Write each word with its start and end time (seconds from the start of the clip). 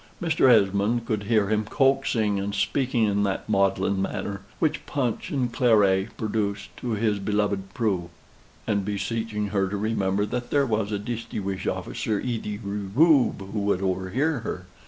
Mr. 0.19 0.49
Esmond 0.49 1.05
could 1.05 1.25
hear 1.25 1.49
him 1.49 1.63
coaxing 1.63 2.39
and 2.39 2.55
speaking 2.55 3.03
in 3.03 3.21
that 3.21 3.47
maudlin 3.47 4.01
manner, 4.01 4.41
which 4.57 4.83
punch 4.87 5.29
and 5.29 5.53
claret 5.53 6.07
produce, 6.17 6.69
to 6.75 6.93
his 6.93 7.19
beloved 7.19 7.71
Prue, 7.75 8.09
and 8.65 8.83
beseeching 8.83 9.49
her 9.49 9.69
to 9.69 9.77
remember 9.77 10.25
that 10.25 10.49
there 10.49 10.65
was 10.65 10.91
a 10.91 10.97
distiwisht 10.97 11.67
officer 11.71 12.19
ithe 12.19 12.47
rex 12.47 12.63
roob, 12.95 13.51
who 13.53 13.59
would 13.59 13.83
overhear 13.83 14.39
her. 14.39 14.65